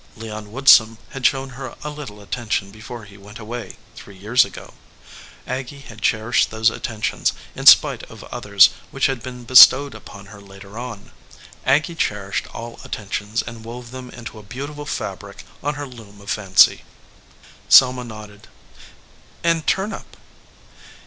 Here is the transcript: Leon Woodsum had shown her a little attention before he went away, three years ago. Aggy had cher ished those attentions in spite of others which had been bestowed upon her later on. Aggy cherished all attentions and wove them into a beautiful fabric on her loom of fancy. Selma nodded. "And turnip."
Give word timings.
Leon 0.15 0.51
Woodsum 0.51 0.97
had 1.11 1.27
shown 1.27 1.49
her 1.49 1.75
a 1.83 1.91
little 1.91 2.21
attention 2.21 2.71
before 2.71 3.05
he 3.05 3.17
went 3.17 3.37
away, 3.37 3.77
three 3.95 4.17
years 4.17 4.43
ago. 4.43 4.73
Aggy 5.45 5.81
had 5.81 6.03
cher 6.03 6.31
ished 6.31 6.49
those 6.49 6.71
attentions 6.71 7.33
in 7.53 7.67
spite 7.67 8.01
of 8.09 8.23
others 8.33 8.71
which 8.89 9.05
had 9.05 9.21
been 9.21 9.43
bestowed 9.43 9.93
upon 9.93 10.25
her 10.33 10.41
later 10.41 10.79
on. 10.79 11.11
Aggy 11.67 11.93
cherished 11.93 12.47
all 12.47 12.79
attentions 12.83 13.43
and 13.43 13.63
wove 13.63 13.91
them 13.91 14.09
into 14.09 14.39
a 14.39 14.41
beautiful 14.41 14.87
fabric 14.87 15.43
on 15.61 15.75
her 15.75 15.85
loom 15.85 16.19
of 16.19 16.31
fancy. 16.31 16.81
Selma 17.69 18.03
nodded. 18.03 18.47
"And 19.43 19.67
turnip." 19.67 20.17